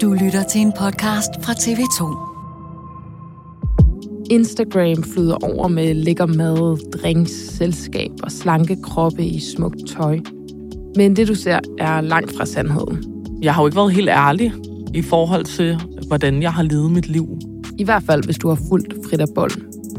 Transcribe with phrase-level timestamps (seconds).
[0.00, 2.00] Du lytter til en podcast fra TV2.
[4.30, 10.20] Instagram flyder over med lækker mad, drinks, selskab og slanke kroppe i smukt tøj.
[10.96, 13.04] Men det, du ser, er langt fra sandheden.
[13.42, 14.52] Jeg har jo ikke været helt ærlig
[14.94, 17.38] i forhold til, hvordan jeg har levet mit liv.
[17.78, 19.52] I hvert fald, hvis du har fulgt Frida Boll,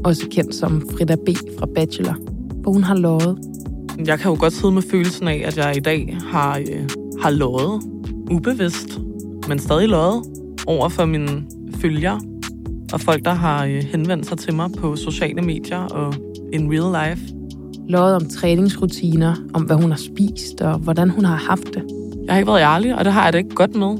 [0.03, 1.29] også kendt som Frida B.
[1.59, 2.15] fra Bachelor,
[2.61, 3.37] hvor hun har lovet.
[4.07, 6.89] Jeg kan jo godt sidde med følelsen af, at jeg i dag har, øh,
[7.21, 7.81] har lovet
[8.31, 8.99] ubevidst,
[9.47, 10.23] men stadig lovet
[10.67, 11.43] over for mine
[11.75, 12.21] følgere
[12.93, 16.13] og folk, der har øh, henvendt sig til mig på sociale medier og
[16.53, 17.33] in real life.
[17.89, 21.83] Lovet om træningsrutiner, om hvad hun har spist og hvordan hun har haft det.
[22.25, 23.97] Jeg har ikke været ærlig, og det har jeg det ikke godt med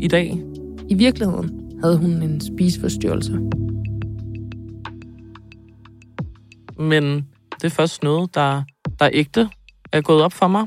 [0.00, 0.42] i dag.
[0.88, 3.32] I virkeligheden havde hun en spiseforstyrrelse.
[6.78, 8.62] Men det er først noget, der,
[8.98, 9.48] der er ægte
[9.92, 10.66] er gået op for mig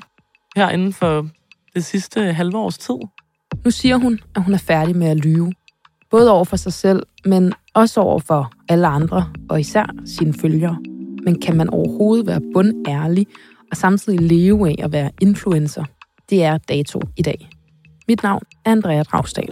[0.55, 1.27] her inden for
[1.73, 2.95] det sidste halve års tid.
[3.65, 5.53] Nu siger hun, at hun er færdig med at lyve.
[6.09, 10.77] Både over for sig selv, men også over for alle andre, og især sine følgere.
[11.23, 13.27] Men kan man overhovedet være bundærlig
[13.71, 15.83] og samtidig leve af at være influencer?
[16.29, 17.49] Det er dato i dag.
[18.07, 19.49] Mit navn er Andrea Dragsdal.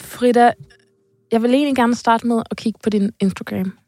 [0.00, 0.52] Frida,
[1.32, 3.83] jeg vil egentlig gerne starte med at kigge på din Instagram.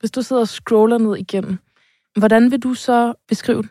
[0.00, 1.58] Hvis du sidder og scroller ned igennem,
[2.16, 3.70] hvordan vil du så beskrive den?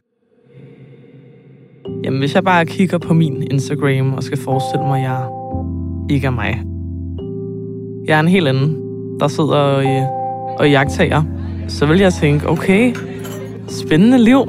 [2.03, 5.27] Jamen, hvis jeg bare kigger på min Instagram og skal forestille mig, at jeg
[6.09, 6.63] ikke er mig.
[8.07, 8.81] Jeg er en helt anden,
[9.19, 10.01] der sidder og, øh,
[10.59, 11.23] og jagtager.
[11.67, 12.95] Så vil jeg tænke, okay,
[13.67, 14.45] spændende liv.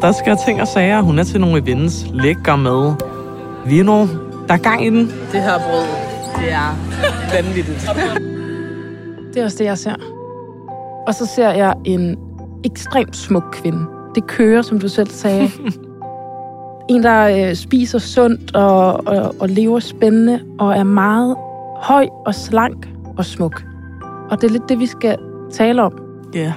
[0.00, 1.00] Der skal ting og sager.
[1.00, 2.06] Hun er til nogle events.
[2.12, 2.94] Lækker mad.
[3.66, 4.06] Vino.
[4.48, 5.06] Der er gang i den.
[5.32, 5.86] Det her brød,
[6.42, 6.76] det er
[7.42, 7.90] vanvittigt.
[9.34, 10.17] Det er også det, jeg ser.
[11.08, 12.18] Og så ser jeg en
[12.64, 13.86] ekstremt smuk kvinde.
[14.14, 15.42] Det kører, som du selv sagde.
[16.90, 21.36] en, der øh, spiser sundt og, og, og lever spændende, og er meget
[21.76, 23.64] høj og slank og smuk.
[24.30, 25.16] Og det er lidt det, vi skal
[25.52, 25.98] tale om.
[26.34, 26.40] Ja.
[26.40, 26.52] Yeah.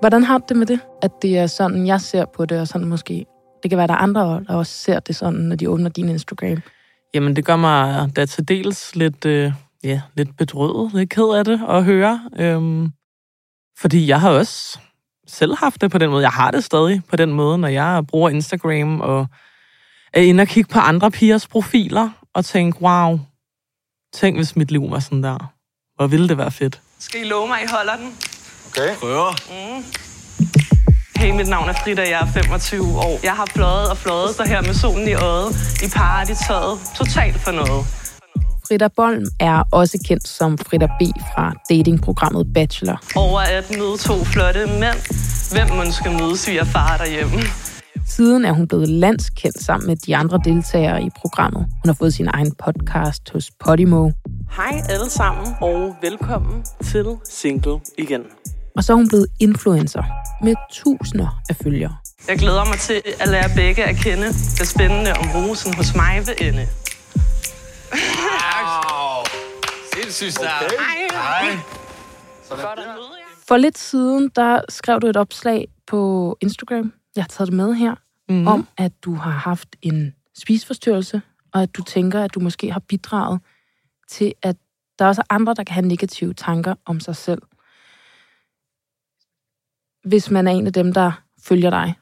[0.00, 0.80] Hvordan har du det med det?
[1.02, 3.26] At det er sådan, jeg ser på det, og sådan måske...
[3.62, 6.08] Det kan være, der er andre, der også ser det sådan, når de åbner din
[6.08, 6.62] Instagram.
[7.14, 9.52] Jamen, det gør mig da til dels lidt, øh,
[9.84, 12.30] ja, lidt bedrøvet, lidt ked af det at høre.
[12.36, 12.92] Øhm,
[13.78, 14.78] fordi jeg har også
[15.26, 16.22] selv haft det på den måde.
[16.22, 19.26] Jeg har det stadig på den måde, når jeg bruger Instagram og
[20.12, 23.20] er inde og kigge på andre pigers profiler og tænke, wow,
[24.12, 25.52] tænk hvis mit liv var sådan der.
[25.96, 26.80] Hvor ville det være fedt.
[26.98, 28.16] Skal I love mig, I holder den?
[28.66, 28.96] Okay.
[29.00, 29.30] Prøver.
[29.50, 29.84] Mm.
[31.16, 33.20] Hey, mit navn er Frida, jeg er 25 år.
[33.22, 35.50] Jeg har fløjet og fløjet der her med solen i øjet.
[35.82, 36.78] I paraditaget.
[36.96, 38.03] Totalt for noget.
[38.68, 41.02] Frida Bolm er også kendt som Frida B.
[41.34, 43.02] fra datingprogrammet Bachelor.
[43.16, 45.00] Over at møde to flotte mænd.
[45.54, 47.40] Hvem man skal møde svigerfar derhjemme.
[48.06, 51.60] Siden er hun blevet landskendt sammen med de andre deltagere i programmet.
[51.60, 54.10] Hun har fået sin egen podcast hos Podimo.
[54.56, 58.22] Hej alle sammen, og velkommen til Single igen.
[58.76, 60.02] Og så er hun blevet influencer
[60.42, 61.96] med tusinder af følgere.
[62.28, 64.26] Jeg glæder mig til at lære begge at kende.
[64.58, 66.66] Det spændende om rosen hos mig vil ende.
[67.94, 69.24] Wow.
[69.94, 70.62] Sindssygt stærkt.
[70.62, 71.60] Møde jer.
[73.48, 76.92] For lidt siden, der skrev du et opslag på Instagram.
[77.16, 77.94] Jeg har taget det med her.
[78.28, 78.46] Mm.
[78.46, 82.80] Om, at du har haft en spiseforstyrrelse, og at du tænker, at du måske har
[82.80, 83.40] bidraget
[84.08, 84.56] til, at
[84.98, 87.42] der også er andre, der kan have negative tanker om sig selv.
[90.04, 91.12] Hvis man er en af dem, der
[91.42, 91.94] følger dig.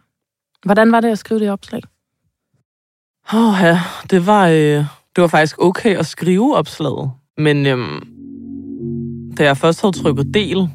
[0.64, 1.82] Hvordan var det at skrive det opslag?
[3.32, 3.80] Åh oh, ja,
[4.10, 4.84] det var, øh,
[5.16, 7.10] det var faktisk okay at skrive opslaget.
[7.38, 8.02] Men øhm,
[9.38, 10.68] da jeg først havde trykket del,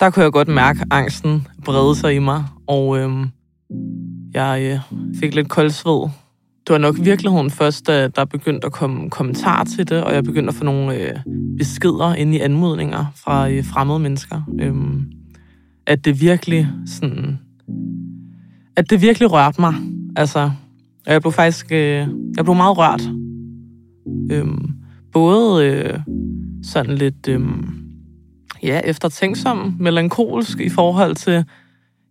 [0.00, 3.28] der kunne jeg godt mærke angsten brede sig i mig, og øhm,
[4.34, 6.08] jeg øh, fik lidt koldsved.
[6.66, 10.24] Det var nok virkeligheden først, da der begyndte at komme kommentarer til det, og jeg
[10.24, 11.16] begyndte at få nogle øh,
[11.58, 14.42] beskeder ind i anmodninger fra øh, fremmede mennesker.
[14.60, 15.04] Øhm,
[15.86, 17.38] at det virkelig sådan...
[18.76, 19.74] At det virkelig rørte mig.
[20.16, 20.50] Altså,
[21.06, 21.66] og jeg blev faktisk...
[21.72, 23.02] Øh, jeg blev meget rørt.
[24.30, 24.68] Øhm,
[25.12, 25.98] både øh,
[26.62, 27.28] sådan lidt...
[27.28, 27.40] Øh,
[28.62, 31.44] ja, eftertænksom, melankolsk i forhold til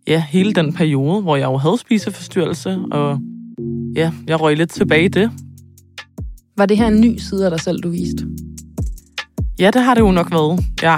[0.06, 3.20] ja, hele den periode, hvor jeg jo havde spiseforstyrrelse, og
[3.96, 5.30] ja, jeg røg lidt tilbage i det.
[6.56, 8.28] Var det her en ny side af dig selv, du viste?
[9.58, 10.96] Ja, det har det jo nok været, ja.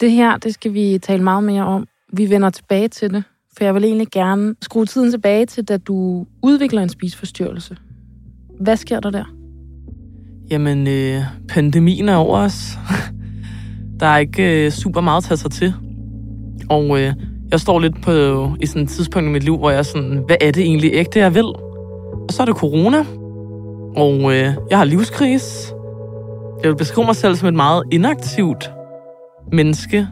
[0.00, 1.86] Det her, det skal vi tale meget mere om.
[2.12, 3.24] Vi vender tilbage til det,
[3.58, 7.76] for jeg vil egentlig gerne skrue tiden tilbage til, da du udvikler en spiseforstyrrelse.
[8.60, 9.24] Hvad sker der der?
[10.50, 12.78] Jamen, øh, pandemien er over os.
[14.00, 15.74] Der er ikke øh, super meget at tage sig til.
[16.70, 17.14] Og øh,
[17.50, 18.10] jeg står lidt på
[18.60, 20.90] i sådan et tidspunkt i mit liv, hvor jeg er sådan, hvad er det egentlig
[20.94, 21.44] ægte, jeg vil?
[21.44, 23.04] Og så er det corona.
[23.96, 25.72] Og øh, jeg har livskris.
[26.62, 28.70] Jeg vil beskrive mig selv som et meget inaktivt
[29.52, 30.06] menneske.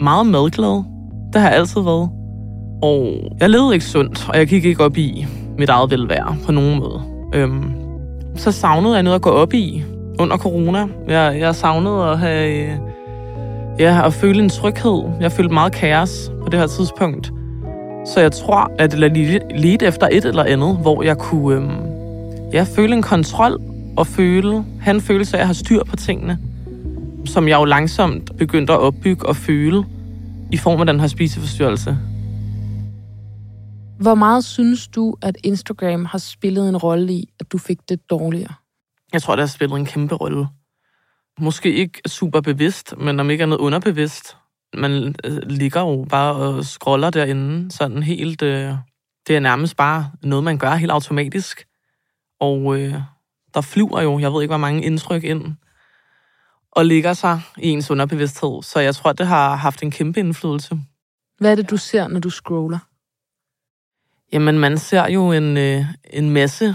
[0.00, 0.82] Meget madglad.
[1.32, 2.25] Det har jeg altid været.
[2.82, 5.26] Og jeg levede ikke sundt, og jeg gik ikke op i
[5.58, 7.02] mit eget velvære på nogen måde.
[7.34, 7.72] Øhm,
[8.36, 9.84] så savnede jeg noget at gå op i
[10.18, 10.86] under corona.
[11.08, 12.70] Jeg, jeg savnede at have...
[12.70, 12.78] Øh,
[13.78, 15.02] ja, at føle en tryghed.
[15.20, 17.32] Jeg følte meget kaos på det her tidspunkt.
[18.06, 19.10] Så jeg tror, at jeg
[19.56, 21.70] lidt efter et eller andet, hvor jeg kunne øhm,
[22.52, 23.60] ja, føle en kontrol
[23.96, 26.38] og føle, have en følelse af at have styr på tingene,
[27.24, 29.84] som jeg jo langsomt begyndte at opbygge og føle
[30.52, 31.98] i form af den her spiseforstyrrelse.
[33.98, 38.10] Hvor meget synes du, at Instagram har spillet en rolle i, at du fik det
[38.10, 38.54] dårligere?
[39.12, 40.48] Jeg tror, det har spillet en kæmpe rolle.
[41.40, 44.36] Måske ikke super bevidst, men om ikke andet underbevidst.
[44.74, 48.42] Man øh, ligger jo bare og scroller derinde, sådan helt...
[48.42, 48.74] Øh,
[49.26, 51.66] det er nærmest bare noget, man gør helt automatisk.
[52.40, 52.94] Og øh,
[53.54, 55.56] der flyver jo, jeg ved ikke, hvor mange indtryk ind,
[56.72, 58.62] og ligger sig i ens underbevidsthed.
[58.62, 60.80] Så jeg tror, det har haft en kæmpe indflydelse.
[61.38, 62.78] Hvad er det, du ser, når du scroller?
[64.36, 66.74] Jamen, man ser jo en, øh, en masse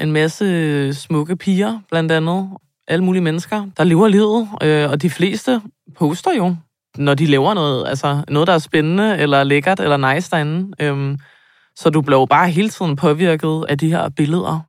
[0.00, 2.50] en masse smukke piger, blandt andet.
[2.88, 5.62] Alle mulige mennesker, der lever livet, øh, og de fleste
[5.96, 6.56] poster jo,
[6.96, 10.74] når de laver noget, altså noget, der er spændende, eller lækkert, eller nice derinde.
[10.80, 11.18] Øhm,
[11.76, 14.60] så du blev bare hele tiden påvirket af de her billeder.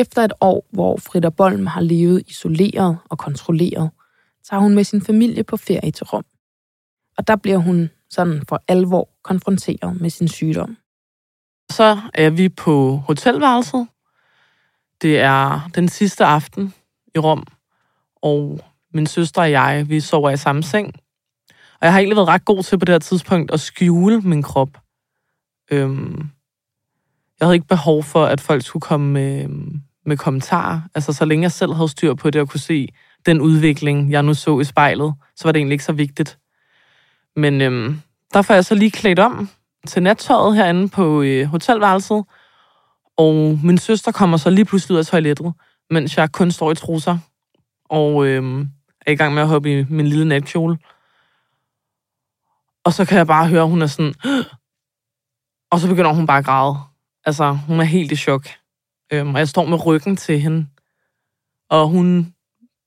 [0.00, 3.90] Efter et år, hvor Frida Bolm har levet isoleret og kontrolleret,
[4.50, 6.24] tager hun med sin familie på ferie til Rom.
[7.18, 10.76] Og der bliver hun sådan for alvor konfronteret med sin sygdom.
[11.70, 13.86] Så er vi på hotelværelset.
[15.02, 16.74] Det er den sidste aften
[17.14, 17.46] i Rom,
[18.22, 18.60] og
[18.94, 20.94] min søster og jeg, vi sover i samme seng.
[21.50, 24.42] Og jeg har egentlig været ret god til på det her tidspunkt at skjule min
[24.42, 24.78] krop.
[25.70, 26.30] Øhm,
[27.40, 29.48] jeg havde ikke behov for, at folk skulle komme med,
[30.06, 30.80] med kommentarer.
[30.94, 32.88] Altså, så længe jeg selv havde styr på det og kunne se
[33.26, 36.38] den udvikling, jeg nu så i spejlet, så var det egentlig ikke så vigtigt.
[37.36, 38.00] Men øhm,
[38.32, 39.48] der får jeg så lige klædt om
[39.86, 42.24] til nattøjet herinde på øh, hotelværelset,
[43.16, 45.52] og min søster kommer så lige pludselig ud af toilettet,
[45.90, 47.18] mens jeg kun står i trusser,
[47.88, 48.68] og øhm,
[49.06, 50.78] er i gang med at hoppe i min lille natkjole.
[52.84, 54.14] Og så kan jeg bare høre, at hun er sådan...
[55.70, 56.76] Og så begynder hun bare at græde.
[57.24, 58.48] Altså, hun er helt i chok.
[59.12, 60.66] Øhm, og jeg står med ryggen til hende.
[61.70, 62.34] Og hun...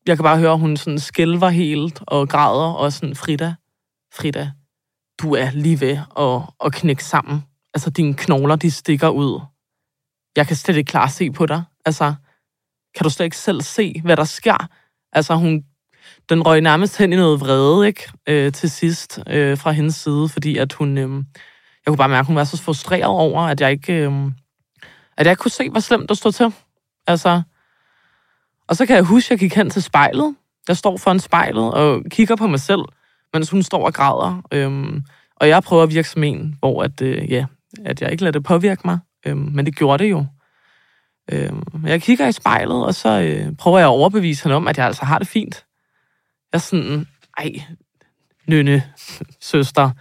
[0.07, 2.73] Jeg kan bare høre, at hun sådan skælver helt og græder.
[2.73, 3.55] Og sådan, Frida,
[4.13, 4.51] Frida,
[5.21, 7.43] du er lige ved at, at knække sammen.
[7.73, 9.41] Altså, dine knogler, de stikker ud.
[10.35, 11.63] Jeg kan slet ikke klare se på dig.
[11.85, 12.13] Altså,
[12.95, 14.67] kan du slet ikke selv se, hvad der sker?
[15.13, 15.63] Altså, hun,
[16.29, 18.11] den røg nærmest hen i noget vrede, ikke?
[18.27, 20.97] Øh, til sidst, øh, fra hendes side, fordi at hun...
[20.97, 21.09] Øh,
[21.85, 23.93] jeg kunne bare mærke, at hun var så frustreret over, at jeg ikke...
[23.93, 24.11] Øh,
[25.17, 26.53] at jeg ikke kunne se, hvor slemt der stod til.
[27.07, 27.41] Altså...
[28.67, 30.35] Og så kan jeg huske, at jeg gik hen til spejlet.
[30.67, 32.81] Jeg står foran spejlet og kigger på mig selv
[33.33, 34.41] men hun står og græder.
[34.51, 35.03] Øhm,
[35.35, 37.45] og jeg prøver at virke som en, hvor at, øh, ja,
[37.85, 38.99] at jeg ikke lader det påvirke mig.
[39.25, 40.25] Øhm, men det gjorde det jo.
[41.31, 44.77] Øhm, jeg kigger i spejlet, og så øh, prøver jeg at overbevise hende om, at
[44.77, 45.65] jeg altså har det fint.
[46.51, 47.07] Jeg er sådan,
[47.37, 47.51] ej,
[48.47, 48.83] nynne,
[49.41, 49.91] søster,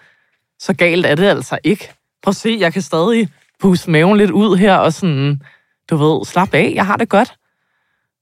[0.59, 1.93] så galt er det altså ikke.
[2.23, 3.29] Prøv at se, jeg kan stadig
[3.61, 5.43] puste maven lidt ud her, og sådan,
[5.91, 7.35] du ved, slap af, jeg har det godt.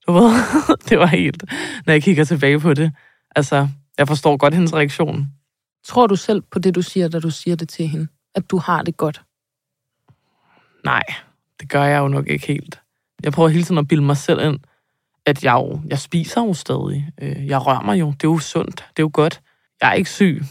[0.06, 0.30] Du ved,
[0.88, 1.44] det var helt,
[1.86, 2.92] når jeg kigger tilbage på det.
[3.36, 5.26] Altså, jeg forstår godt hendes reaktion.
[5.84, 8.08] Tror du selv på det, du siger, da du siger det til hende?
[8.34, 9.22] At du har det godt?
[10.84, 11.02] Nej,
[11.60, 12.80] det gør jeg jo nok ikke helt.
[13.22, 14.58] Jeg prøver hele tiden at bilde mig selv ind,
[15.26, 17.10] at jeg jo, jeg spiser jo stadig.
[17.20, 18.06] Øh, jeg rører mig jo.
[18.06, 18.76] Det er jo sundt.
[18.76, 19.40] Det er jo godt.
[19.80, 20.42] Jeg er ikke syg.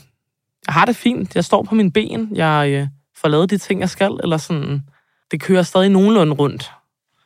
[0.68, 1.36] Jeg har det fint.
[1.36, 2.30] Jeg står på mine ben.
[2.36, 2.88] Jeg øh,
[3.18, 4.20] får lavet de ting, jeg skal.
[4.24, 4.82] Eller sådan.
[5.32, 6.72] Det kører stadig nogenlunde rundt.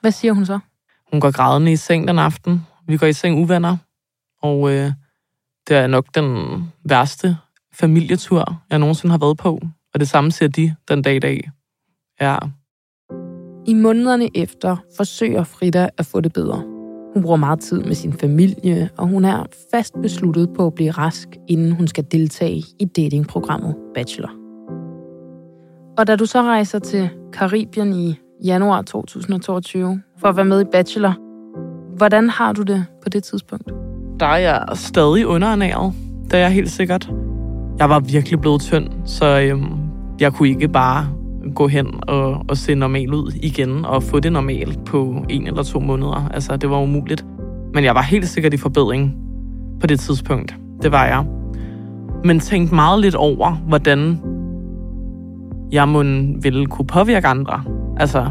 [0.01, 0.59] Hvad siger hun så?
[1.11, 2.67] Hun går grædende i seng den aften.
[2.87, 3.77] Vi går i seng uvenner.
[4.41, 4.91] Og øh,
[5.69, 7.37] det er nok den værste
[7.73, 9.59] familietur, jeg nogensinde har været på.
[9.93, 11.49] Og det samme siger de den dag i dag.
[12.21, 12.37] Ja.
[13.67, 16.63] I månederne efter forsøger Frida at få det bedre.
[17.13, 20.91] Hun bruger meget tid med sin familie, og hun er fast besluttet på at blive
[20.91, 24.31] rask, inden hun skal deltage i datingprogrammet Bachelor.
[25.97, 30.65] Og da du så rejser til Karibien i januar 2022 for at være med i
[30.71, 31.13] Bachelor,
[31.97, 33.88] hvordan har du det på det tidspunkt?
[34.19, 35.93] Der er jeg stadig underernæret.
[36.23, 37.11] Det er jeg helt sikkert.
[37.79, 39.77] Jeg var virkelig blevet tynd, så øhm,
[40.19, 41.07] jeg kunne ikke bare
[41.55, 45.63] gå hen og, og se normal ud igen og få det normalt på en eller
[45.63, 46.29] to måneder.
[46.33, 47.25] Altså, det var umuligt.
[47.73, 49.15] Men jeg var helt sikkert i forbedring
[49.81, 50.55] på det tidspunkt.
[50.81, 51.25] Det var jeg.
[52.23, 54.19] Men tænkte meget lidt over, hvordan
[55.71, 56.03] jeg må
[56.41, 57.63] ville kunne påvirke andre.
[57.97, 58.27] Altså,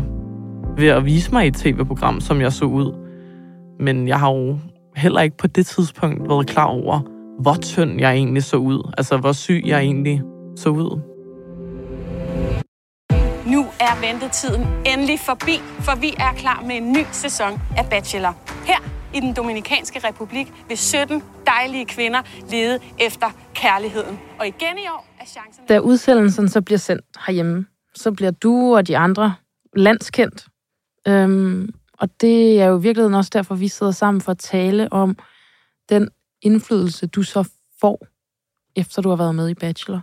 [0.76, 2.94] ved at vise mig i et tv-program, som jeg så ud.
[3.80, 4.58] Men jeg har jo
[4.98, 7.00] heller ikke på det tidspunkt været klar over,
[7.42, 8.92] hvor tynd jeg egentlig så ud.
[8.98, 10.22] Altså, hvor syg jeg egentlig
[10.56, 11.00] så ud.
[13.46, 18.36] Nu er ventetiden endelig forbi, for vi er klar med en ny sæson af Bachelor.
[18.66, 18.78] Her
[19.14, 24.18] i den Dominikanske Republik vil 17 dejlige kvinder lede efter kærligheden.
[24.38, 25.64] Og igen i år er chancen...
[25.68, 29.34] Da udsendelsen så bliver sendt herhjemme, så bliver du og de andre
[29.76, 30.46] landskendt.
[31.08, 31.68] Øhm,
[32.00, 35.16] og det er jo i virkeligheden også derfor, vi sidder sammen for at tale om
[35.88, 36.08] den
[36.42, 37.48] indflydelse, du så
[37.80, 38.06] får,
[38.76, 40.00] efter du har været med i Bachelor.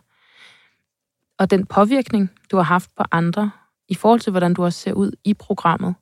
[1.38, 3.52] Og den påvirkning, du har haft på andre,
[3.88, 5.96] i forhold til, hvordan du også ser ud i programmet.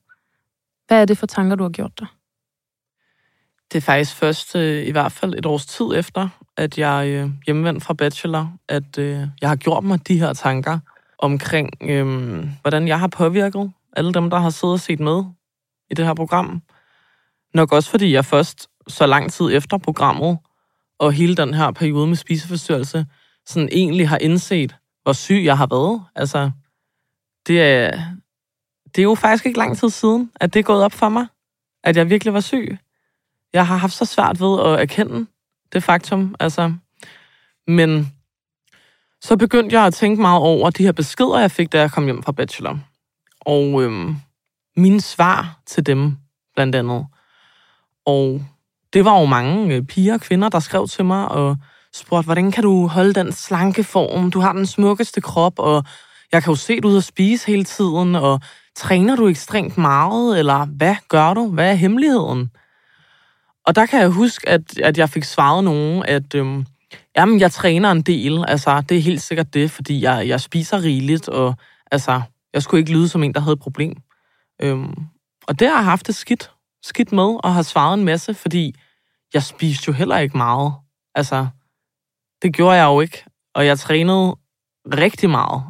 [0.88, 2.08] Hvad er det for tanker, du har gjort dig?
[3.72, 7.30] Det er faktisk først øh, i hvert fald et års tid efter, at jeg øh,
[7.46, 10.80] hjemvendt fra Bachelor, at øh, jeg har gjort mig de her tanker
[11.18, 12.06] omkring, øh,
[12.62, 15.24] hvordan jeg har påvirket alle dem, der har siddet og set med
[15.94, 16.62] i det her program.
[17.54, 20.38] Nok også fordi jeg først så lang tid efter programmet,
[21.00, 23.06] og hele den her periode med spiseforstyrrelse,
[23.46, 26.04] sådan egentlig har indset, hvor syg jeg har været.
[26.16, 26.52] Altså,
[27.48, 27.92] det er,
[28.86, 31.28] det er jo faktisk ikke lang tid siden, at det er gået op for mig,
[31.84, 32.78] at jeg virkelig var syg.
[33.54, 35.28] Jeg har haft så svært ved at erkende
[35.74, 36.36] det faktum.
[36.40, 36.74] Altså,
[37.68, 38.14] men
[39.22, 42.06] så begyndte jeg at tænke meget over de her beskeder, jeg fik, da jeg kom
[42.06, 42.80] hjem fra bachelor.
[43.40, 44.16] Og øhm,
[44.78, 46.18] mine svar til dem,
[46.56, 47.06] blandt andet.
[48.06, 48.46] Og
[48.94, 51.58] det var jo mange øh, piger og kvinder, der skrev til mig og
[51.94, 54.32] spurgte, hvordan kan du holde den slanke form?
[54.32, 55.84] Du har den smukkeste krop, og
[56.32, 58.42] jeg kan jo se, at du ud og spise hele tiden, og
[58.76, 61.48] træner du ekstremt meget, eller hvad gør du?
[61.48, 62.50] Hvad er hemmeligheden?
[63.66, 66.66] Og der kan jeg huske, at, at jeg fik svaret nogen, at øhm,
[67.18, 68.46] jamen, jeg træner en del.
[68.48, 71.56] Altså, det er helt sikkert det, fordi jeg, jeg spiser rigeligt, og
[71.92, 72.22] altså,
[72.54, 73.96] jeg skulle ikke lyde som en, der havde et problem.
[74.62, 74.94] Øhm,
[75.48, 76.52] og det har jeg haft det skidt,
[76.84, 78.76] skidt med, og har svaret en masse, fordi
[79.34, 80.74] jeg spiste jo heller ikke meget.
[81.16, 81.48] Altså,
[82.42, 83.26] det gjorde jeg jo ikke.
[83.56, 84.36] Og jeg trænede
[84.86, 85.64] rigtig meget.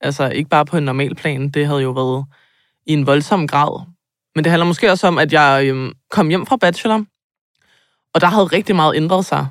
[0.00, 1.50] Altså, ikke bare på en normal plan.
[1.50, 2.26] Det havde jo været
[2.86, 3.86] i en voldsom grad.
[4.34, 7.04] Men det handler måske også om, at jeg øhm, kom hjem fra bachelor,
[8.14, 9.46] og der havde rigtig meget ændret sig.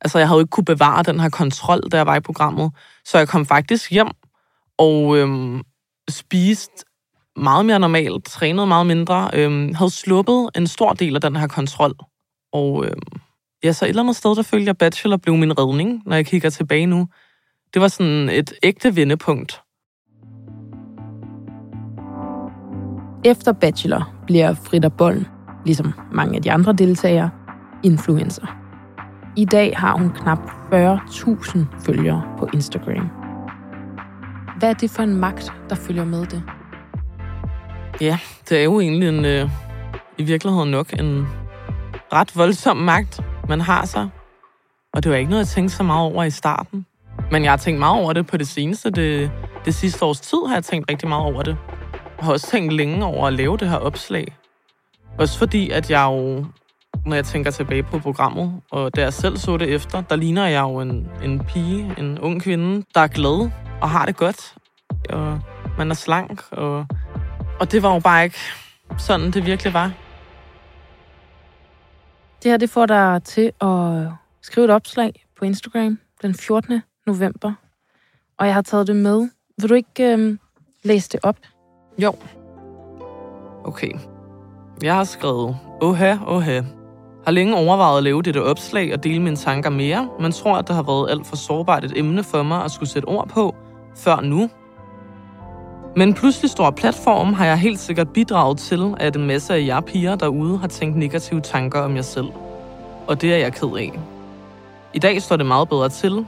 [0.00, 2.72] Altså, jeg havde ikke kunne bevare den her kontrol, da jeg var i programmet.
[3.04, 4.08] Så jeg kom faktisk hjem
[4.78, 5.62] og øhm,
[6.10, 6.84] spiste
[7.36, 11.46] meget mere normalt, trænede meget mindre, øh, havde sluppet en stor del af den her
[11.46, 11.94] kontrol.
[12.52, 12.96] Og øh,
[13.64, 16.26] ja, så et eller andet sted, der følte jeg, bachelor blev min redning, når jeg
[16.26, 17.08] kigger tilbage nu.
[17.74, 19.60] Det var sådan et ægte vendepunkt.
[23.24, 25.26] Efter Bachelor bliver Frida Bollen,
[25.66, 27.30] ligesom mange af de andre deltagere,
[27.84, 28.46] influencer.
[29.36, 30.38] I dag har hun knap
[30.72, 33.08] 40.000 følgere på Instagram.
[34.58, 36.42] Hvad er det for en magt, der følger med det?
[38.02, 38.18] Ja,
[38.48, 39.50] det er jo egentlig en, øh,
[40.18, 41.26] i virkeligheden nok en
[42.12, 44.08] ret voldsom magt, man har sig.
[44.94, 46.86] Og det var ikke noget, jeg tænkte så meget over i starten.
[47.30, 48.90] Men jeg har tænkt meget over det på det seneste.
[48.90, 49.30] Det,
[49.64, 51.56] det sidste års tid har jeg tænkt rigtig meget over det.
[52.18, 54.36] Jeg har også tænkt længe over at lave det her opslag.
[55.18, 56.46] Også fordi, at jeg jo,
[57.06, 60.46] når jeg tænker tilbage på programmet, og da jeg selv så det efter, der ligner
[60.46, 64.54] jeg jo en, en pige, en ung kvinde, der er glad og har det godt.
[65.10, 65.40] Og
[65.78, 66.86] man er slank, og,
[67.62, 68.38] og det var jo bare ikke
[68.98, 69.92] sådan, det virkelig var.
[72.42, 74.08] Det her det får dig til at
[74.40, 76.82] skrive et opslag på Instagram den 14.
[77.06, 77.52] november.
[78.38, 79.28] Og jeg har taget det med.
[79.60, 80.38] Vil du ikke øhm,
[80.82, 81.36] læse det op?
[81.98, 82.14] Jo.
[83.64, 83.92] Okay.
[84.82, 86.60] Jeg har skrevet Oha, oha.
[87.24, 90.68] Har længe overvejet at lave dette opslag og dele mine tanker mere, men tror, at
[90.68, 93.54] det har været alt for sårbart et emne for mig at skulle sætte ord på,
[93.96, 94.50] før nu.
[95.96, 99.66] Men en pludselig stor platform har jeg helt sikkert bidraget til, at en masse af
[99.66, 102.28] jer piger derude har tænkt negative tanker om jer selv.
[103.06, 104.00] Og det er jeg ked af.
[104.94, 106.26] I dag står det meget bedre til.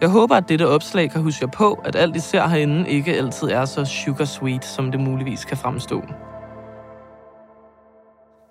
[0.00, 3.14] Jeg håber, at dette opslag kan huske jer på, at alt I ser herinde ikke
[3.14, 6.02] altid er så sugar sweet, som det muligvis kan fremstå.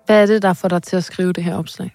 [0.06, 1.90] Hvad er det, der får dig til at skrive det her opslag?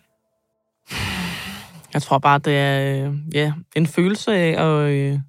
[1.93, 5.19] Jeg tror bare, det er øh, ja, en følelse af at, øh,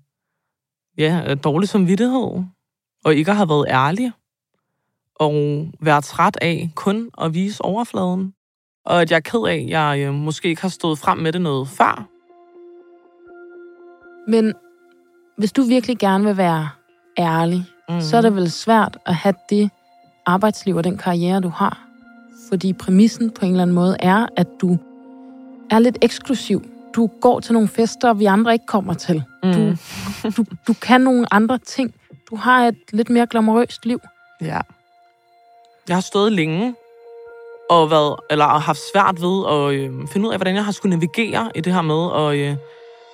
[0.98, 2.44] ja, dårlig samvittighed,
[3.04, 4.12] og ikke have været ærlig,
[5.14, 5.32] og
[5.80, 8.34] være træt af kun at vise overfladen,
[8.84, 11.32] og at jeg er ked af, at jeg øh, måske ikke har stået frem med
[11.32, 12.08] det noget før.
[14.30, 14.54] Men
[15.38, 16.68] hvis du virkelig gerne vil være
[17.18, 18.00] ærlig, mm.
[18.00, 19.70] så er det vel svært at have det
[20.26, 21.88] arbejdsliv og den karriere, du har.
[22.48, 24.78] Fordi præmissen på en eller anden måde er, at du
[25.70, 26.62] er lidt eksklusiv.
[26.94, 29.22] Du går til nogle fester, vi andre ikke kommer til.
[29.42, 29.52] Mm.
[29.52, 29.74] Du,
[30.36, 31.94] du, du kan nogle andre ting.
[32.30, 34.00] Du har et lidt mere glamourøst liv.
[34.40, 34.60] Ja.
[35.88, 36.74] Jeg har stået længe
[37.70, 40.96] og været, eller haft svært ved at øh, finde ud af, hvordan jeg har skulle
[40.96, 42.56] navigere i det her med at øh,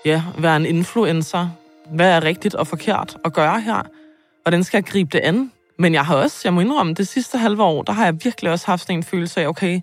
[0.04, 1.48] ja, være en influencer.
[1.90, 3.82] Hvad er rigtigt og forkert at gøre her?
[4.42, 5.52] Hvordan skal jeg gribe det an?
[5.78, 8.50] Men jeg har også, jeg må indrømme, det sidste halve år, der har jeg virkelig
[8.50, 9.80] også haft en følelse af, okay,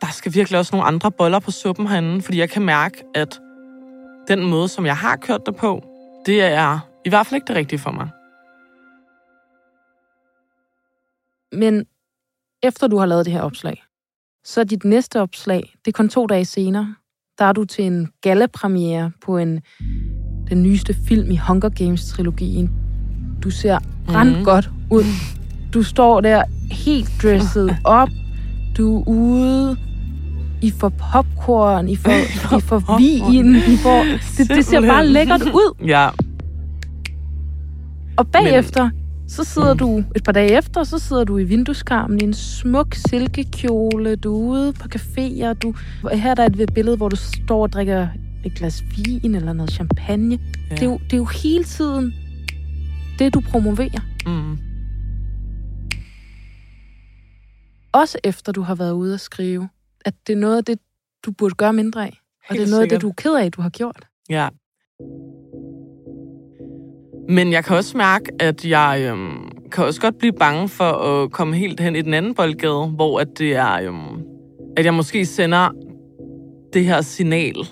[0.00, 3.40] der skal virkelig også nogle andre boller på suppen herinde, fordi jeg kan mærke, at
[4.28, 5.84] den måde, som jeg har kørt det på,
[6.26, 8.08] det er i hvert fald ikke det rigtige for mig.
[11.52, 11.84] Men
[12.62, 13.82] efter du har lavet det her opslag,
[14.44, 16.94] så er dit næste opslag, det er kun to dage senere,
[17.38, 19.60] der er du til en gallapremiere på en,
[20.50, 22.70] den nyeste film i Hunger Games-trilogien.
[23.42, 23.78] Du ser
[24.08, 24.44] ret Mhm.
[24.44, 25.04] godt ud.
[25.74, 28.08] Du står der helt dresset op.
[28.76, 29.76] Du er ude.
[30.62, 32.10] I får popcorn, I får,
[32.58, 34.04] I får vin, I får...
[34.38, 35.06] Det, det ser bare Simpelthen.
[35.06, 35.86] lækkert ud.
[35.86, 36.08] Ja,
[38.16, 38.90] Og bagefter,
[39.28, 42.94] så sidder du, et par dage efter, så sidder du i vindueskarmen i en smuk
[42.94, 44.16] silkekjole.
[44.16, 45.52] Du er ude på caféer.
[45.52, 45.74] Du,
[46.12, 48.08] her er der et billede, hvor du står og drikker
[48.44, 50.38] et glas vin eller noget champagne.
[50.70, 50.74] Ja.
[50.74, 52.14] Det, er jo, det er jo hele tiden
[53.18, 54.00] det, du promoverer.
[54.26, 54.58] mm.
[57.92, 59.68] Også efter du har været ude at skrive,
[60.04, 60.78] at det er noget af det,
[61.26, 62.20] du burde gøre mindre af.
[62.48, 63.02] Og det er noget af det, sikkert.
[63.02, 64.06] du er ked af, du har gjort.
[64.30, 64.48] Ja.
[67.28, 71.30] Men jeg kan også mærke, at jeg øhm, kan også godt blive bange for at
[71.32, 74.22] komme helt hen i den anden boldgade, hvor at det er, øhm,
[74.76, 75.70] at jeg måske sender
[76.72, 77.68] det her signal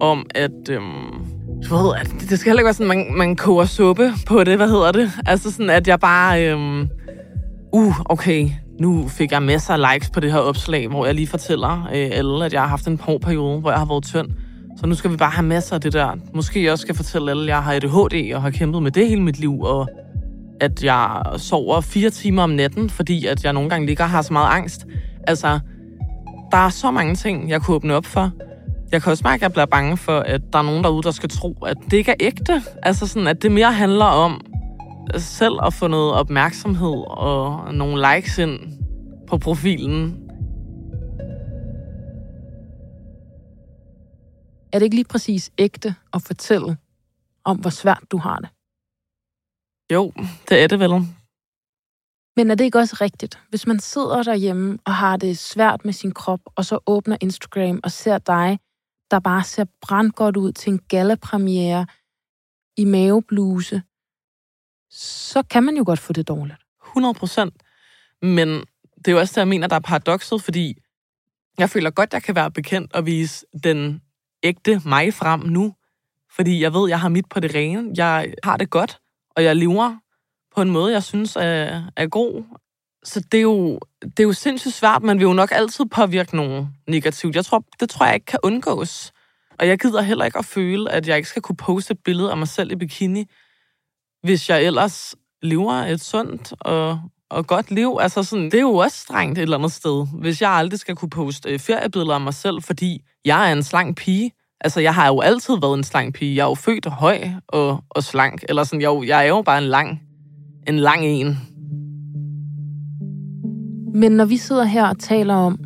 [0.00, 1.36] om, at øhm,
[1.70, 4.56] du ved, at det skal heller ikke være sådan, man, man koger suppe på det,
[4.56, 5.10] hvad hedder det?
[5.26, 6.88] Altså sådan, at jeg bare, øhm,
[7.72, 8.48] uh, okay,
[8.80, 12.10] nu fik jeg masser af likes på det her opslag, hvor jeg lige fortæller øh,
[12.12, 14.28] alle, at jeg har haft en periode, hvor jeg har været tynd.
[14.80, 16.16] Så nu skal vi bare have masser af det der.
[16.34, 19.08] Måske jeg også skal fortælle alle, at jeg har ADHD og har kæmpet med det
[19.08, 19.88] hele mit liv, og
[20.60, 24.22] at jeg sover fire timer om natten, fordi at jeg nogle gange ligger og har
[24.22, 24.86] så meget angst.
[25.26, 25.58] Altså,
[26.50, 28.30] der er så mange ting, jeg kunne åbne op for.
[28.92, 31.10] Jeg kan også mærke, at jeg bliver bange for, at der er nogen derude, der
[31.10, 32.62] skal tro, at det ikke er ægte.
[32.82, 34.40] Altså sådan, at det mere handler om
[35.18, 38.58] selv at få noget opmærksomhed og nogle likes ind
[39.26, 40.26] på profilen.
[44.72, 46.76] Er det ikke lige præcis ægte at fortælle
[47.44, 48.48] om, hvor svært du har det?
[49.92, 50.12] Jo,
[50.48, 50.90] det er det vel.
[52.36, 55.92] Men er det ikke også rigtigt, hvis man sidder derhjemme og har det svært med
[55.92, 58.58] sin krop, og så åbner Instagram og ser dig,
[59.10, 61.86] der bare ser brandgodt ud til en gallapremiere
[62.76, 63.82] i mavebluse,
[64.90, 66.58] så kan man jo godt få det dårligt.
[66.86, 67.54] 100 procent.
[68.22, 68.48] Men
[68.96, 70.76] det er jo også det, jeg mener, der er paradokset, fordi
[71.58, 74.02] jeg føler godt, jeg kan være bekendt og vise den
[74.42, 75.74] ægte mig frem nu.
[76.36, 77.90] Fordi jeg ved, jeg har mit på det rene.
[77.96, 78.98] Jeg har det godt,
[79.36, 79.96] og jeg lever
[80.54, 82.44] på en måde, jeg synes er, er god.
[83.04, 85.02] Så det er, jo, det er jo sindssygt svært.
[85.02, 87.36] Man vil jo nok altid påvirke nogen negativt.
[87.36, 89.12] Jeg tror, det tror jeg ikke kan undgås.
[89.58, 92.30] Og jeg gider heller ikke at føle, at jeg ikke skal kunne poste et billede
[92.30, 93.24] af mig selv i bikini,
[94.26, 96.98] hvis jeg ellers lever et sundt og,
[97.30, 97.96] og godt liv.
[98.00, 100.94] Altså sådan, det er jo også strengt et eller andet sted, hvis jeg aldrig skal
[100.96, 104.30] kunne poste øh, feriebilleder af mig selv, fordi jeg er en slank pige.
[104.60, 106.36] Altså, jeg har jo altid været en slank pige.
[106.36, 108.44] Jeg er jo født høj og, og slank.
[108.48, 110.00] Eller sådan, jeg, er jo- jeg er jo bare en lang,
[110.68, 111.38] en lang en.
[113.94, 115.58] Men når vi sidder her og taler om,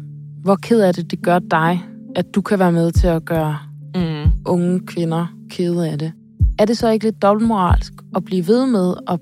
[0.43, 1.81] hvor ked af det det gør dig,
[2.17, 3.59] at du kan være med til at gøre
[3.95, 4.31] Mm.
[4.47, 6.13] unge kvinder kede af det,
[6.59, 9.21] er det så ikke lidt dobbeltmoralsk at blive ved med at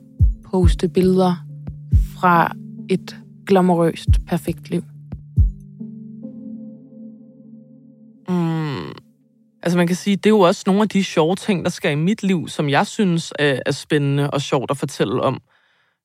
[0.51, 1.35] poste billeder
[2.15, 2.53] fra
[2.91, 4.83] et glamorøst, perfekt liv?
[8.29, 8.93] Mm,
[9.63, 11.91] altså man kan sige, det er jo også nogle af de sjove ting, der sker
[11.91, 15.41] i mit liv, som jeg synes øh, er, spændende og sjovt at fortælle om.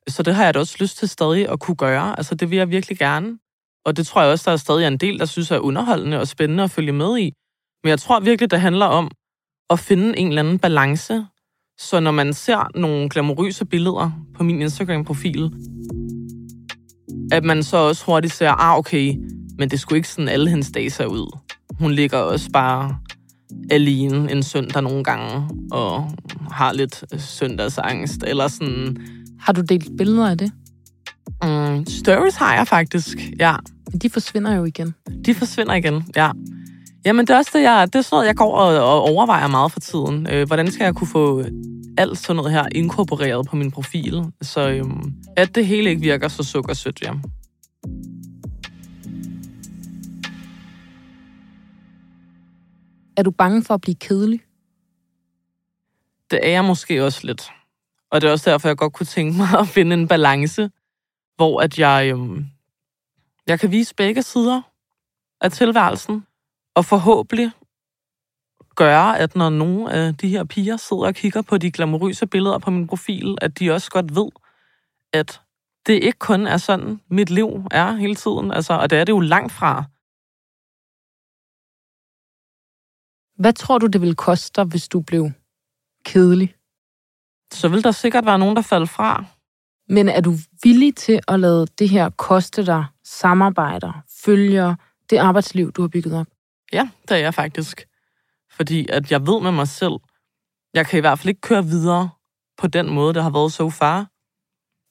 [0.08, 2.19] Så det har jeg da også lyst til stadig at kunne gøre.
[2.19, 3.38] Altså det vil jeg virkelig gerne.
[3.86, 6.28] Og det tror jeg også, der er stadig en del, der synes er underholdende og
[6.28, 7.34] spændende at følge med i.
[7.84, 9.12] Men jeg tror virkelig, det handler om
[9.69, 11.26] at finde en eller anden balance
[11.89, 15.52] så når man ser nogle glamourøse billeder på min Instagram-profil,
[17.32, 19.13] at man så også hurtigt ser, ah okay,
[19.58, 21.38] men det skulle ikke sådan alle hendes dage ser ud.
[21.80, 22.98] Hun ligger også bare
[23.69, 26.12] alene en søndag nogle gange, og
[26.52, 28.98] har lidt søndagsangst, eller sådan...
[29.39, 30.52] Har du delt billeder af det?
[31.43, 33.56] Mm, stories har jeg faktisk, ja.
[34.02, 34.96] De forsvinder jo igen.
[35.26, 36.32] De forsvinder igen, ja.
[37.06, 39.48] Jamen, det er også det, jeg, det er sådan noget, jeg går og, og overvejer
[39.48, 40.28] meget for tiden.
[40.30, 41.44] Øh, hvordan skal jeg kunne få
[41.98, 46.28] alt sådan noget her inkorporeret på min profil, så øhm, at det hele ikke virker
[46.28, 47.13] så sukkersødt, ja.
[53.18, 54.42] Er du bange for at blive kedelig?
[56.32, 57.52] Det er jeg måske også lidt.
[58.12, 60.70] Og det er også derfor, jeg godt kunne tænke mig at finde en balance,
[61.36, 62.46] hvor at jeg, øhm,
[63.48, 64.62] jeg kan vise begge sider
[65.42, 66.24] af tilværelsen,
[66.75, 67.51] og forhåbentlig
[68.75, 72.57] gøre, at når nogle af de her piger sidder og kigger på de glamourøse billeder
[72.57, 74.29] på min profil, at de også godt ved,
[75.13, 75.41] at
[75.86, 78.51] det ikke kun er sådan, mit liv er hele tiden.
[78.51, 79.83] Altså, og det er det jo langt fra.
[83.41, 85.31] Hvad tror du, det ville koste dig, hvis du blev
[86.05, 86.55] kedelig?
[87.53, 89.25] Så vil der sikkert være nogen, der falder fra.
[89.89, 90.33] Men er du
[90.63, 94.75] villig til at lade det her koste dig samarbejder, følger
[95.09, 96.33] det arbejdsliv, du har bygget op?
[96.73, 97.88] Ja, det er jeg faktisk.
[98.49, 99.93] Fordi at jeg ved med mig selv,
[100.73, 102.09] jeg kan i hvert fald ikke køre videre
[102.57, 104.09] på den måde, det har været så far.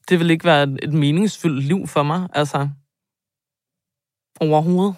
[0.08, 2.68] Det vil ikke være et meningsfyldt liv for mig, altså
[4.40, 4.96] overhovedet.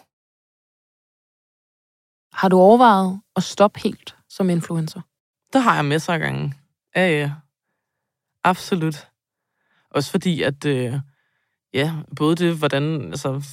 [2.33, 5.01] Har du overvejet at stoppe helt som influencer?
[5.53, 6.55] Det har jeg masser af gange.
[6.97, 7.33] Ja, ja.
[8.45, 9.09] Absolut.
[9.91, 10.95] Også fordi, at øh,
[11.75, 13.45] ja, både det, hvordan, altså,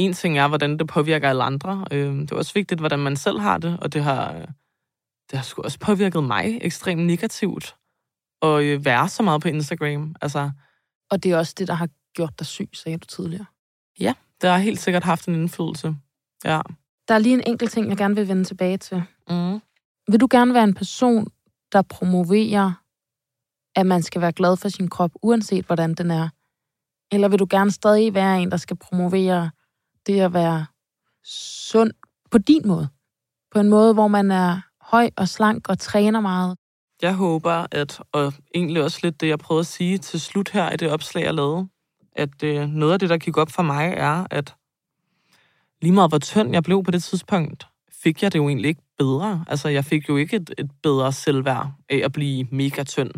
[0.00, 1.86] en ting er, hvordan det påvirker alle andre.
[1.90, 4.32] Øh, det er også vigtigt, hvordan man selv har det, og det har,
[5.30, 7.76] det har sgu også påvirket mig ekstremt negativt
[8.42, 10.14] at øh, være så meget på Instagram.
[10.20, 10.50] Altså,
[11.10, 13.46] og det er også det, der har gjort dig syg, sagde du tidligere.
[14.00, 15.96] Ja, det har helt sikkert haft en indflydelse.
[16.44, 16.60] Ja.
[17.08, 19.02] Der er lige en enkelt ting, jeg gerne vil vende tilbage til.
[19.28, 19.60] Mm.
[20.08, 21.26] Vil du gerne være en person,
[21.72, 22.72] der promoverer,
[23.76, 26.28] at man skal være glad for sin krop, uanset hvordan den er?
[27.12, 29.50] Eller vil du gerne stadig være en, der skal promovere
[30.06, 30.66] det at være
[31.70, 31.92] sund
[32.30, 32.88] på din måde?
[33.52, 36.56] På en måde, hvor man er høj og slank og træner meget?
[37.02, 40.70] Jeg håber, at, og egentlig også lidt det, jeg prøvede at sige til slut her
[40.70, 41.68] i det opslag, jeg lavede,
[42.12, 44.54] at øh, noget af det, der gik op for mig, er, at
[45.82, 47.66] lige meget hvor tynd jeg blev på det tidspunkt,
[48.02, 49.44] fik jeg det jo egentlig ikke bedre.
[49.48, 53.10] Altså, jeg fik jo ikke et, et bedre selvværd af at blive mega tynd.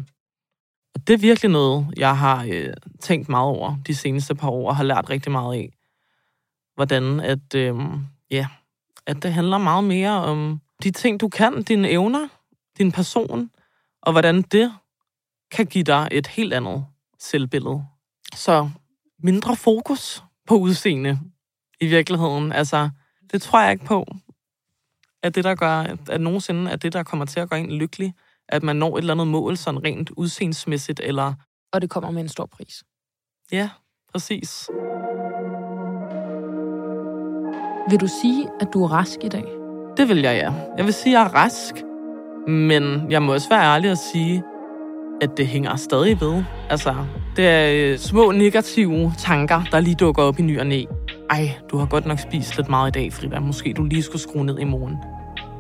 [0.95, 4.68] Og det er virkelig noget, jeg har øh, tænkt meget over de seneste par år,
[4.68, 5.73] og har lært rigtig meget af.
[6.83, 7.75] Hvordan at, øh,
[8.31, 8.47] ja,
[9.07, 12.29] at det handler meget mere om de ting, du kan, dine evner,
[12.79, 13.51] din person,
[14.03, 14.75] og hvordan det
[15.51, 16.87] kan give dig et helt andet
[17.18, 17.87] selvbillede.
[18.35, 18.71] Så
[19.18, 21.21] mindre fokus på udseende
[21.81, 22.53] i virkeligheden.
[22.53, 22.90] Altså,
[23.33, 24.07] det tror jeg ikke på,
[25.23, 28.14] at det, der gør, at nogensinde er det, der kommer til at gøre en lykkelig,
[28.49, 31.35] at man når et eller andet mål, sådan rent udseendsmæssigt, eller...
[31.73, 32.85] Og det kommer med en stor pris.
[33.53, 33.71] Ja,
[34.12, 34.68] præcis.
[37.90, 39.45] Vil du sige, at du er rask i dag?
[39.97, 40.53] Det vil jeg, ja.
[40.77, 41.75] Jeg vil sige, at jeg er rask,
[42.49, 44.42] men jeg må også være ærlig at sige,
[45.21, 46.42] at det hænger stadig ved.
[46.71, 46.95] Altså,
[47.37, 50.85] det er øh, små negative tanker, der lige dukker op i ny og næ.
[51.31, 53.40] Ej, du har godt nok spist lidt meget i dag, Frida.
[53.40, 54.97] Måske du lige skulle skrue ned i morgen.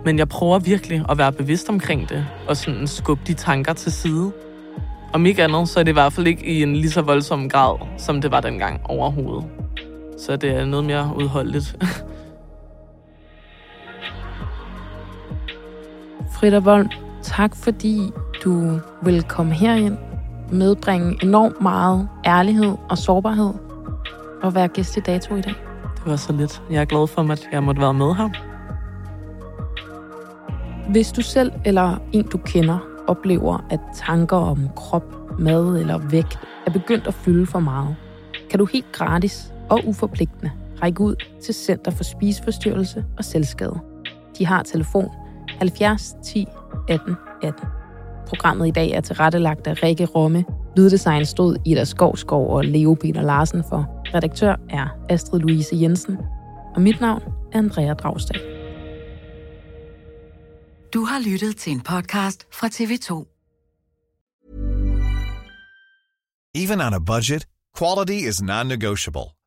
[0.04, 3.92] Men jeg prøver virkelig at være bevidst omkring det, og sådan skubbe de tanker til
[3.92, 4.32] side.
[5.12, 7.48] Om ikke andet, så er det i hvert fald ikke i en lige så voldsom
[7.48, 9.44] grad, som det var dengang overhovedet.
[10.18, 11.76] Så det er noget mere udholdeligt.
[16.42, 16.88] Frida Volm,
[17.22, 18.12] tak fordi
[18.44, 19.96] du vil komme herind,
[20.52, 23.52] medbringe enormt meget ærlighed og sårbarhed
[24.42, 25.54] og være gæst i Dato i dag.
[25.96, 26.62] Det var så lidt.
[26.70, 28.28] Jeg er glad for, at jeg måtte være med her.
[30.90, 36.38] Hvis du selv eller en, du kender, oplever, at tanker om krop, mad eller vægt
[36.66, 37.96] er begyndt at fylde for meget,
[38.50, 40.50] kan du helt gratis og uforpligtende
[40.82, 43.80] række ud til Center for Spiseforstyrrelse og Selvskade.
[44.38, 45.10] De har telefon
[45.58, 46.46] 70 10
[46.88, 47.66] 18 18.
[48.28, 50.44] Programmet i dag er tilrettelagt af Rikke Romme.
[50.76, 54.02] Lyddesign stod Ida Skovskov og Leo Peter Larsen for.
[54.14, 56.18] Redaktør er Astrid Louise Jensen.
[56.74, 58.40] Og mit navn er Andrea Dragstad.
[60.94, 63.28] Du har lyttet til en podcast fra TV2.
[66.54, 67.46] Even on a budget,
[67.78, 69.41] quality is non-negotiable.